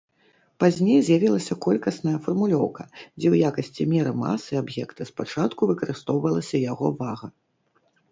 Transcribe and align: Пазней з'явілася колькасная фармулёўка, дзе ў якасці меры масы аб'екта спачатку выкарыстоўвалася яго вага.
Пазней 0.61 0.99
з'явілася 1.07 1.55
колькасная 1.65 2.13
фармулёўка, 2.27 2.83
дзе 2.93 3.27
ў 3.33 3.49
якасці 3.49 3.87
меры 3.91 4.13
масы 4.23 4.51
аб'екта 4.61 5.07
спачатку 5.11 5.69
выкарыстоўвалася 5.73 6.63
яго 6.71 6.87
вага. 7.03 7.27